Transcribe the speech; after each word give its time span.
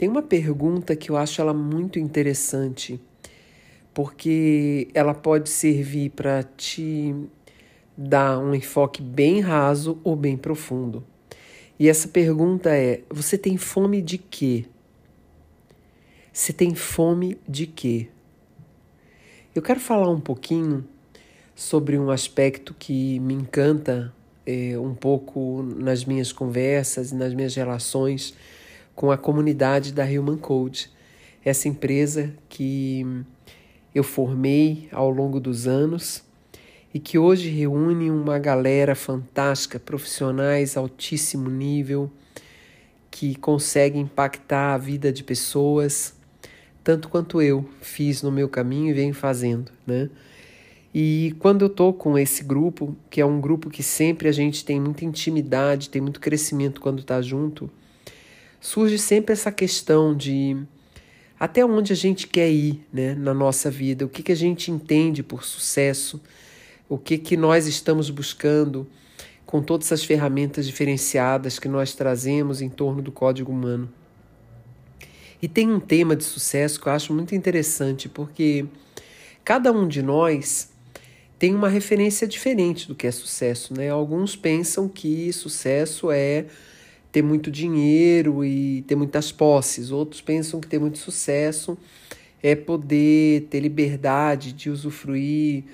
Tem 0.00 0.08
uma 0.08 0.22
pergunta 0.22 0.96
que 0.96 1.10
eu 1.10 1.16
acho 1.18 1.42
ela 1.42 1.52
muito 1.52 1.98
interessante, 1.98 2.98
porque 3.92 4.88
ela 4.94 5.12
pode 5.12 5.50
servir 5.50 6.08
para 6.12 6.42
te 6.42 7.14
dar 7.94 8.38
um 8.38 8.54
enfoque 8.54 9.02
bem 9.02 9.40
raso 9.40 10.00
ou 10.02 10.16
bem 10.16 10.38
profundo. 10.38 11.04
E 11.78 11.86
essa 11.86 12.08
pergunta 12.08 12.74
é: 12.74 13.02
você 13.10 13.36
tem 13.36 13.58
fome 13.58 14.00
de 14.00 14.16
quê? 14.16 14.64
Você 16.32 16.54
tem 16.54 16.74
fome 16.74 17.36
de 17.46 17.66
quê? 17.66 18.08
Eu 19.54 19.60
quero 19.60 19.80
falar 19.80 20.08
um 20.08 20.20
pouquinho 20.20 20.82
sobre 21.54 21.98
um 21.98 22.08
aspecto 22.08 22.72
que 22.72 23.20
me 23.20 23.34
encanta 23.34 24.14
é, 24.46 24.78
um 24.78 24.94
pouco 24.94 25.62
nas 25.62 26.06
minhas 26.06 26.32
conversas 26.32 27.12
e 27.12 27.14
nas 27.14 27.34
minhas 27.34 27.54
relações 27.54 28.34
com 29.00 29.10
a 29.10 29.16
comunidade 29.16 29.94
da 29.94 30.04
Human 30.04 30.36
Code, 30.36 30.90
essa 31.42 31.66
empresa 31.66 32.34
que 32.50 33.24
eu 33.94 34.04
formei 34.04 34.90
ao 34.92 35.08
longo 35.08 35.40
dos 35.40 35.66
anos 35.66 36.22
e 36.92 37.00
que 37.00 37.18
hoje 37.18 37.48
reúne 37.48 38.10
uma 38.10 38.38
galera 38.38 38.94
fantástica, 38.94 39.80
profissionais 39.80 40.76
altíssimo 40.76 41.48
nível, 41.48 42.10
que 43.10 43.36
consegue 43.36 43.98
impactar 43.98 44.74
a 44.74 44.76
vida 44.76 45.10
de 45.10 45.24
pessoas, 45.24 46.14
tanto 46.84 47.08
quanto 47.08 47.40
eu 47.40 47.66
fiz 47.80 48.20
no 48.20 48.30
meu 48.30 48.50
caminho 48.50 48.90
e 48.90 48.92
venho 48.92 49.14
fazendo, 49.14 49.72
né? 49.86 50.10
E 50.94 51.34
quando 51.38 51.62
eu 51.62 51.70
tô 51.70 51.94
com 51.94 52.18
esse 52.18 52.44
grupo, 52.44 52.94
que 53.08 53.18
é 53.18 53.24
um 53.24 53.40
grupo 53.40 53.70
que 53.70 53.82
sempre 53.82 54.28
a 54.28 54.32
gente 54.32 54.62
tem 54.62 54.78
muita 54.78 55.06
intimidade, 55.06 55.88
tem 55.88 56.02
muito 56.02 56.20
crescimento 56.20 56.82
quando 56.82 57.02
tá 57.02 57.22
junto, 57.22 57.70
surge 58.60 58.98
sempre 58.98 59.32
essa 59.32 59.50
questão 59.50 60.14
de 60.14 60.56
até 61.38 61.64
onde 61.64 61.92
a 61.92 61.96
gente 61.96 62.26
quer 62.26 62.50
ir 62.50 62.84
né, 62.92 63.14
na 63.14 63.32
nossa 63.32 63.70
vida, 63.70 64.04
o 64.04 64.08
que, 64.08 64.22
que 64.22 64.30
a 64.30 64.36
gente 64.36 64.70
entende 64.70 65.22
por 65.22 65.42
sucesso, 65.42 66.20
o 66.86 66.98
que, 66.98 67.16
que 67.16 67.36
nós 67.36 67.66
estamos 67.66 68.10
buscando 68.10 68.86
com 69.46 69.62
todas 69.62 69.90
as 69.90 70.04
ferramentas 70.04 70.66
diferenciadas 70.66 71.58
que 71.58 71.66
nós 71.66 71.94
trazemos 71.94 72.60
em 72.60 72.68
torno 72.68 73.00
do 73.00 73.10
código 73.10 73.50
humano. 73.50 73.90
E 75.42 75.48
tem 75.48 75.70
um 75.70 75.80
tema 75.80 76.14
de 76.14 76.22
sucesso 76.22 76.78
que 76.78 76.86
eu 76.86 76.92
acho 76.92 77.14
muito 77.14 77.34
interessante, 77.34 78.08
porque 78.08 78.66
cada 79.42 79.72
um 79.72 79.88
de 79.88 80.02
nós 80.02 80.70
tem 81.38 81.54
uma 81.54 81.68
referência 81.70 82.28
diferente 82.28 82.86
do 82.86 82.94
que 82.94 83.06
é 83.06 83.10
sucesso. 83.10 83.72
Né? 83.72 83.88
Alguns 83.88 84.36
pensam 84.36 84.86
que 84.86 85.32
sucesso 85.32 86.10
é 86.10 86.44
ter 87.12 87.22
muito 87.22 87.50
dinheiro 87.50 88.44
e 88.44 88.82
ter 88.82 88.94
muitas 88.94 89.32
posses. 89.32 89.90
Outros 89.90 90.20
pensam 90.20 90.60
que 90.60 90.66
ter 90.66 90.78
muito 90.78 90.98
sucesso 90.98 91.76
é 92.42 92.54
poder 92.54 93.46
ter 93.50 93.60
liberdade 93.60 94.52
de 94.52 94.70
usufruir 94.70 95.64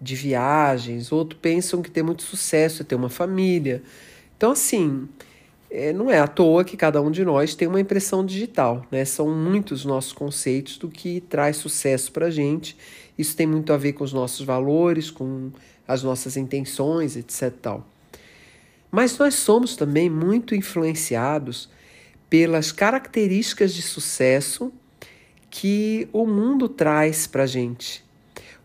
de 0.00 0.14
viagens. 0.14 1.12
Outros 1.12 1.38
pensam 1.40 1.82
que 1.82 1.90
ter 1.90 2.02
muito 2.02 2.22
sucesso 2.22 2.82
é 2.82 2.84
ter 2.84 2.94
uma 2.94 3.08
família. 3.08 3.82
Então, 4.36 4.52
assim, 4.52 5.08
é, 5.70 5.92
não 5.92 6.10
é 6.10 6.18
à 6.18 6.28
toa 6.28 6.64
que 6.64 6.76
cada 6.76 7.02
um 7.02 7.10
de 7.10 7.24
nós 7.24 7.54
tem 7.54 7.66
uma 7.66 7.80
impressão 7.80 8.24
digital. 8.24 8.86
Né? 8.90 9.04
São 9.04 9.28
muitos 9.28 9.84
nossos 9.84 10.12
conceitos 10.12 10.78
do 10.78 10.88
que 10.88 11.20
traz 11.20 11.56
sucesso 11.56 12.12
para 12.12 12.26
a 12.26 12.30
gente. 12.30 12.76
Isso 13.18 13.36
tem 13.36 13.46
muito 13.46 13.72
a 13.72 13.76
ver 13.76 13.94
com 13.94 14.04
os 14.04 14.12
nossos 14.12 14.44
valores, 14.44 15.10
com 15.10 15.50
as 15.86 16.02
nossas 16.02 16.36
intenções, 16.36 17.16
etc. 17.16 17.52
Tal. 17.60 17.93
Mas 18.94 19.18
nós 19.18 19.34
somos 19.34 19.74
também 19.74 20.08
muito 20.08 20.54
influenciados 20.54 21.68
pelas 22.30 22.70
características 22.70 23.74
de 23.74 23.82
sucesso 23.82 24.72
que 25.50 26.08
o 26.12 26.24
mundo 26.24 26.68
traz 26.68 27.26
para 27.26 27.42
a 27.42 27.46
gente. 27.46 28.04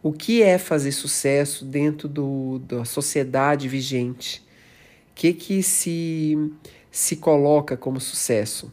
O 0.03 0.13
que 0.13 0.43
é 0.43 0.59
fazer 0.59 0.91
sucesso 0.91 1.65
dentro 1.65 2.07
do, 2.07 2.59
da 2.59 2.85
sociedade 2.85 3.67
vigente? 3.67 4.43
O 5.09 5.15
que, 5.15 5.33
que 5.33 5.63
se, 5.63 6.37
se 6.91 7.15
coloca 7.15 7.75
como 7.75 7.99
sucesso? 7.99 8.71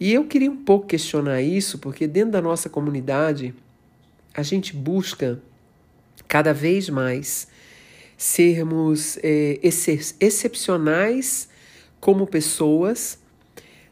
E 0.00 0.14
eu 0.14 0.24
queria 0.24 0.50
um 0.50 0.64
pouco 0.64 0.86
questionar 0.86 1.42
isso, 1.42 1.78
porque 1.78 2.06
dentro 2.06 2.30
da 2.30 2.40
nossa 2.40 2.70
comunidade 2.70 3.54
a 4.32 4.42
gente 4.42 4.74
busca 4.74 5.38
cada 6.26 6.54
vez 6.54 6.88
mais 6.88 7.48
sermos 8.16 9.18
é, 9.22 9.58
ex 9.62 10.14
excepcionais 10.20 11.48
como 12.00 12.26
pessoas, 12.26 13.18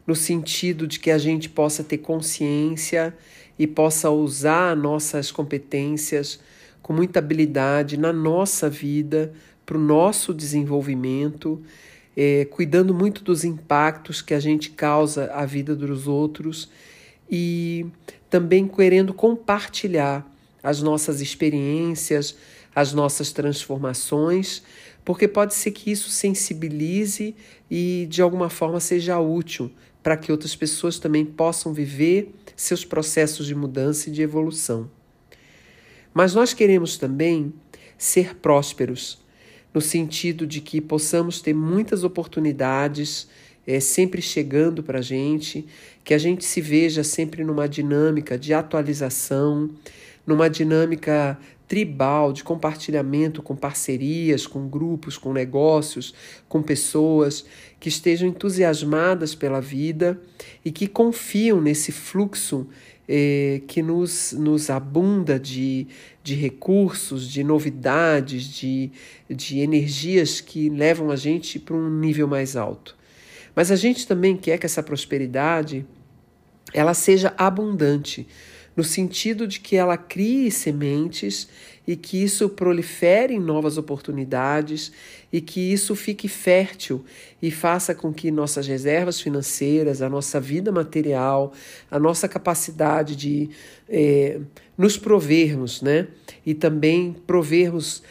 no 0.07 0.15
sentido 0.15 0.87
de 0.87 0.99
que 0.99 1.11
a 1.11 1.19
gente 1.19 1.49
possa 1.49 1.83
ter 1.83 1.99
consciência 1.99 3.17
e 3.59 3.67
possa 3.67 4.11
usar 4.11 4.77
nossas 4.77 5.31
competências 5.31 6.41
com 6.83 6.93
muita 6.93 7.21
habilidade 7.21 7.97
na 7.97 8.13
nossa 8.13 8.69
vida, 8.69 9.33
para 9.65 9.79
o 9.79 9.81
nosso 9.81 10.35
desenvolvimento, 10.35 11.63
é, 12.17 12.45
cuidando 12.47 12.93
muito 12.93 13.23
dos 13.23 13.45
impactos 13.45 14.21
que 14.21 14.35
a 14.35 14.41
gente 14.41 14.71
causa 14.71 15.33
à 15.33 15.47
vida 15.47 15.75
dos 15.75 16.07
outros 16.07 16.69
e 17.31 17.87
também 18.29 18.67
querendo 18.67 19.15
compartilhar 19.15 20.31
as 20.63 20.83
nossas 20.83 21.21
experiências, 21.21 22.37
as 22.75 22.93
nossas 22.93 23.33
transformações, 23.33 24.63
porque 25.05 25.29
pode 25.29 25.55
ser 25.55 25.73
que 25.73 25.91
isso 25.91 26.11
sensibilize 26.11 27.35
e 27.71 28.07
de 28.09 28.23
alguma 28.23 28.49
forma 28.49 28.81
seja 28.81 29.19
útil 29.19 29.71
para 30.03 30.17
que 30.17 30.33
outras 30.33 30.57
pessoas 30.57 30.99
também 30.99 31.25
possam 31.25 31.73
viver 31.73 32.35
seus 32.57 32.85
processos 32.85 33.47
de 33.47 33.55
mudança 33.55 34.09
e 34.09 34.13
de 34.13 34.23
evolução. 34.23 34.91
Mas 36.13 36.35
nós 36.35 36.53
queremos 36.53 36.99
também 36.99 37.53
ser 37.97 38.37
prósperos, 38.37 39.21
no 39.73 39.81
sentido 39.81 40.47
de 40.47 40.61
que 40.61 40.81
possamos 40.81 41.41
ter 41.41 41.55
muitas 41.55 42.05
oportunidades 42.05 43.29
é, 43.67 43.81
sempre 43.81 44.21
chegando 44.21 44.83
para 44.83 44.99
a 44.99 45.03
gente, 45.03 45.67
que 46.05 46.13
a 46.13 46.19
gente 46.19 46.45
se 46.45 46.61
veja 46.61 47.05
sempre 47.05 47.45
numa 47.45 47.69
dinâmica 47.69 48.37
de 48.37 48.53
atualização, 48.53 49.71
numa 50.27 50.51
dinâmica 50.51 51.39
tribal 51.73 52.35
de 52.35 52.45
compartilhamento 52.45 53.43
com 53.43 53.57
parcerias, 53.57 54.47
com 54.47 54.69
grupos, 54.69 55.17
com 55.17 55.33
negócios, 55.33 56.13
com 56.47 56.63
pessoas 56.63 57.47
que 57.81 57.89
estejam 57.89 58.29
entusiasmadas 58.29 59.35
pela 59.35 59.59
vida 59.59 60.21
e 60.63 60.71
que 60.71 60.87
confiam 60.87 61.63
nesse 61.63 61.91
fluxo 61.91 62.69
eh, 63.09 63.63
que 63.67 63.81
nos, 63.81 64.33
nos 64.35 64.69
abunda 64.69 65.41
de, 65.41 65.87
de 66.23 66.35
recursos, 66.35 67.27
de 67.27 67.43
novidades, 67.43 68.45
de, 68.45 68.93
de 69.31 69.61
energias 69.61 70.43
que 70.43 70.69
levam 70.69 71.11
a 71.11 71.17
gente 71.17 71.59
para 71.59 71.75
um 71.75 71.89
nível 71.89 72.29
mais 72.29 72.55
alto. 72.55 72.95
Mas 73.57 73.71
a 73.71 73.77
gente 73.77 74.07
também 74.07 74.37
quer 74.37 74.59
que 74.59 74.67
essa 74.67 74.83
prosperidade 74.83 75.87
ela 76.75 76.93
seja 76.93 77.33
abundante 77.39 78.29
no 78.77 78.83
sentido 78.83 79.47
de 79.47 79.61
que 79.61 79.77
ela 79.77 79.97
crie 79.97 80.51
sementes 80.51 81.49
e 81.87 81.97
que 81.97 82.23
isso 82.23 82.49
prolifere 82.49 83.35
em 83.35 83.41
novas 83.41 83.77
oportunidades 83.77 84.93
e 85.33 85.41
que 85.41 85.73
isso 85.73 85.97
fique 85.97 86.29
fértil 86.29 87.05
e 87.41 87.51
faça 87.51 87.95
com 87.95 88.13
que 88.13 88.31
nossas 88.31 88.67
reservas 88.67 89.21
financeiras, 89.21 90.01
a 90.01 90.09
nossa 90.09 90.41
vida 90.41 90.71
material, 90.71 91.53
a 91.91 91.99
nossa 91.99 92.29
capacidade 92.29 93.17
de 93.17 93.51
é, 93.89 94.41
nos 94.79 94.97
provermos, 94.97 95.83
né? 95.83 96.09
E 96.47 96.55
também 96.55 97.15
provermos 97.27 98.03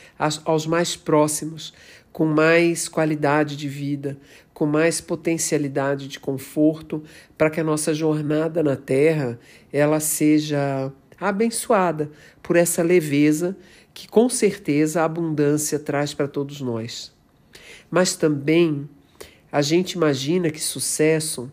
aos 0.46 0.68
mais 0.68 0.96
próximos 0.96 1.74
com 2.12 2.26
mais 2.26 2.90
qualidade 2.90 3.56
de 3.56 3.70
vida, 3.70 4.18
com 4.62 4.68
mais 4.68 5.02
potencialidade 5.02 6.08
de 6.08 6.20
conforto, 6.20 7.02
para 7.36 7.50
que 7.50 7.60
a 7.60 7.64
nossa 7.64 7.96
jornada 7.96 8.62
na 8.62 8.76
Terra 8.76 9.40
ela 9.74 10.00
seja 10.00 10.94
abençoada 11.20 12.12
por 12.44 12.56
essa 12.56 12.84
leveza 12.84 13.58
que 13.92 14.08
com 14.08 14.30
certeza 14.30 15.02
a 15.02 15.06
abundância 15.06 15.80
traz 15.80 16.14
para 16.14 16.28
todos 16.28 16.62
nós. 16.62 17.12
Mas 17.90 18.16
também 18.16 18.88
a 19.52 19.64
gente 19.64 19.94
imagina 19.94 20.52
que 20.52 20.62
sucesso 20.62 21.52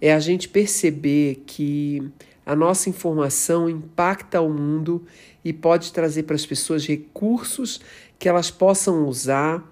é 0.00 0.12
a 0.12 0.18
gente 0.18 0.48
perceber 0.48 1.44
que 1.46 2.10
a 2.44 2.56
nossa 2.56 2.90
informação 2.90 3.70
impacta 3.70 4.40
o 4.40 4.52
mundo 4.52 5.06
e 5.44 5.52
pode 5.52 5.92
trazer 5.92 6.24
para 6.24 6.34
as 6.34 6.44
pessoas 6.44 6.84
recursos 6.84 7.80
que 8.18 8.28
elas 8.28 8.50
possam 8.50 9.06
usar 9.06 9.64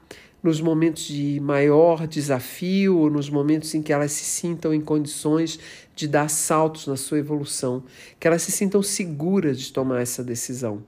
nos 0.43 0.61
momentos 0.61 1.05
de 1.05 1.41
maior 1.41 2.06
desafio 2.06 3.11
nos 3.11 3.29
momentos 3.29 3.75
em 3.75 3.83
que 3.83 3.93
elas 3.93 4.12
se 4.12 4.25
sintam 4.25 4.73
em 4.73 4.81
condições 4.81 5.59
de 5.94 6.06
dar 6.06 6.29
saltos 6.29 6.87
na 6.87 6.97
sua 6.97 7.19
evolução, 7.19 7.83
que 8.21 8.27
elas 8.29 8.43
se 8.43 8.53
sintam 8.53 8.83
seguras 8.83 9.59
de 9.61 9.73
tomar 9.73 10.03
essa 10.03 10.23
decisão. 10.23 10.85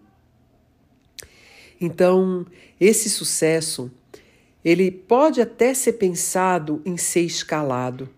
Então, 1.80 2.46
esse 2.80 3.08
sucesso, 3.08 3.90
ele 4.64 4.90
pode 4.90 5.40
até 5.40 5.72
ser 5.72 5.94
pensado 5.94 6.82
em 6.84 6.96
ser 6.96 7.20
escalado, 7.20 8.08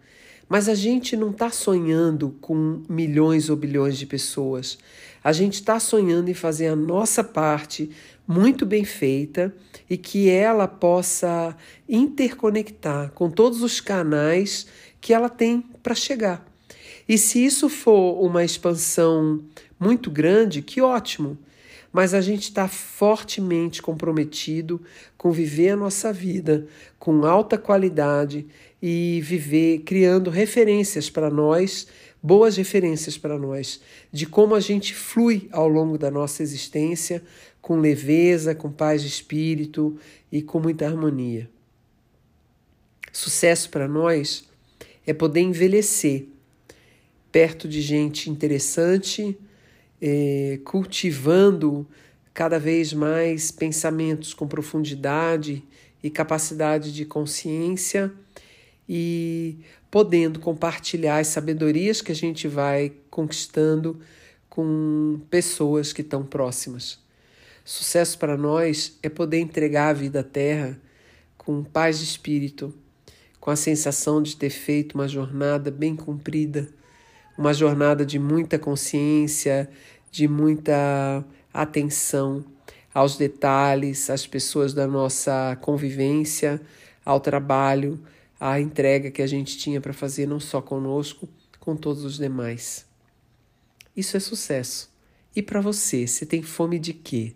mas 0.51 0.69
a 0.69 0.75
gente 0.75 1.17
não 1.17 1.31
está 1.31 1.49
sonhando 1.49 2.37
com 2.41 2.83
milhões 2.89 3.49
ou 3.49 3.55
bilhões 3.55 3.97
de 3.97 4.05
pessoas. 4.05 4.77
A 5.23 5.33
gente 5.33 5.55
está 5.55 5.79
sonhando 5.79 6.29
em 6.29 6.35
fazer 6.35 6.67
a 6.67 6.75
nossa 6.75 7.23
parte 7.23 7.89
muito 8.27 8.67
bem 8.67 8.85
feita 8.85 9.55
e 9.89 9.97
que 9.97 10.29
ela 10.29 10.67
possa 10.67 11.57
interconectar 11.89 13.13
com 13.13 13.31
todos 13.31 13.63
os 13.63 13.81
canais 13.81 14.67
que 15.01 15.15
ela 15.15 15.29
tem 15.29 15.61
para 15.85 15.95
chegar. 15.95 16.45
E 17.09 17.17
se 17.17 17.45
isso 17.45 17.69
for 17.69 18.21
uma 18.21 18.43
expansão 18.43 19.41
muito 19.79 20.11
grande, 20.11 20.63
que 20.63 20.83
ótimo! 20.83 21.39
Mas 21.93 22.15
a 22.15 22.21
gente 22.21 22.45
está 22.45 22.69
fortemente 22.69 23.83
comprometido 23.83 24.81
com 25.17 25.33
viver 25.33 25.71
a 25.71 25.77
nossa 25.77 26.13
vida 26.13 26.67
com 26.99 27.25
alta 27.25 27.59
qualidade 27.59 28.47
e 28.81 29.21
viver 29.23 29.81
criando 29.81 30.31
referências 30.31 31.11
para 31.11 31.29
nós, 31.31 31.89
boas 32.23 32.57
referências 32.57 33.19
para 33.19 33.39
nós, 33.39 33.81
de 34.13 34.27
como 34.27 34.55
a 34.55 34.61
gente 34.61 34.95
flui 34.95 35.49
ao 35.51 35.69
longo 35.69 35.99
da 35.99 36.11
nossa 36.11 36.43
existência 36.43 37.23
com 37.61 37.79
leveza, 37.79 38.55
com 38.55 38.71
paz 38.71 39.03
de 39.03 39.09
espírito 39.09 39.99
e 40.31 40.41
com 40.43 40.61
muita 40.61 40.87
harmonia. 40.87 41.51
Sucesso 43.13 43.69
para 43.71 43.89
nós 43.89 44.49
é 45.07 45.13
poder 45.13 45.41
envelhecer 45.41 46.27
perto 47.33 47.69
de 47.69 47.81
gente 47.81 48.31
interessante, 48.31 49.37
é, 50.01 50.59
cultivando 50.65 51.87
cada 52.33 52.59
vez 52.59 52.93
mais 52.93 53.51
pensamentos 53.51 54.33
com 54.33 54.47
profundidade 54.47 55.63
e 56.03 56.09
capacidade 56.09 56.93
de 56.93 57.05
consciência 57.05 58.13
e 58.89 59.59
podendo 59.91 60.41
compartilhar 60.41 61.19
as 61.19 61.29
sabedorias 61.29 62.01
que 62.01 62.13
a 62.13 62.15
gente 62.15 62.49
vai 62.49 62.93
conquistando 63.11 64.01
com 64.49 65.21
pessoas 65.29 65.93
que 65.93 66.01
estão 66.01 66.25
próximas. 66.25 66.99
Sucesso 67.65 68.19
para 68.19 68.37
nós 68.37 68.99
é 69.03 69.09
poder 69.09 69.39
entregar 69.39 69.91
a 69.91 69.93
vida 69.93 70.21
à 70.21 70.25
Terra 70.25 70.81
com 71.37 71.63
paz 71.63 71.99
de 71.99 72.05
espírito, 72.05 72.75
com 73.39 73.51
a 73.51 73.57
sensação 73.57 74.23
de 74.23 74.37
ter 74.37 74.51
feito 74.51 74.95
uma 74.95 75.09
jornada 75.09 75.71
bem 75.71 75.95
cumprida, 75.95 76.69
uma 77.37 77.53
jornada 77.53 78.05
de 78.05 78.19
muita 78.19 78.59
consciência, 78.59 79.69
de 80.11 80.29
muita 80.29 81.25
atenção 81.53 82.45
aos 82.93 83.17
detalhes, 83.17 84.11
às 84.11 84.27
pessoas 84.27 84.75
da 84.75 84.87
nossa 84.87 85.57
convivência, 85.61 86.61
ao 87.05 87.21
trabalho, 87.21 88.01
à 88.39 88.61
entrega 88.61 89.11
que 89.11 89.23
a 89.23 89.27
gente 89.27 89.57
tinha 89.57 89.81
para 89.81 89.93
fazer 89.93 90.27
não 90.27 90.41
só 90.41 90.61
conosco, 90.61 91.29
com 91.59 91.77
todos 91.77 92.05
os 92.05 92.17
demais. 92.17 92.87
Isso 93.97 94.17
é 94.17 94.21
sucesso. 94.21 94.91
E 95.35 95.43
para 95.43 95.61
você, 95.61 96.07
você 96.07 96.27
tem 96.27 96.43
fome 96.43 96.79
de 96.79 96.93
quê? 96.93 97.35